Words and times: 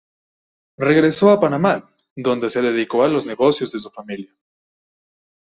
Regresó 0.79 1.29
a 1.29 1.39
Panamá, 1.39 1.93
donde 2.15 2.49
se 2.49 2.59
dedicó 2.59 3.03
a 3.03 3.07
los 3.07 3.27
negocios 3.27 3.71
de 3.71 3.77
su 3.77 3.91
familia. 3.91 4.35